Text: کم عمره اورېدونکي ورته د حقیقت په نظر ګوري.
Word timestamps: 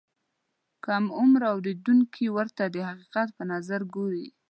کم 0.85 1.03
عمره 1.19 1.47
اورېدونکي 1.53 2.25
ورته 2.37 2.63
د 2.69 2.75
حقیقت 2.89 3.27
په 3.37 3.43
نظر 3.51 3.81
ګوري. 3.95 4.27